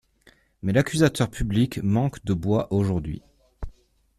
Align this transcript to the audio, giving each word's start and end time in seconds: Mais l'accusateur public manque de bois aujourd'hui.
Mais 0.63 0.73
l'accusateur 0.73 1.29
public 1.29 1.77
manque 1.83 2.25
de 2.25 2.33
bois 2.33 2.73
aujourd'hui. 2.73 3.21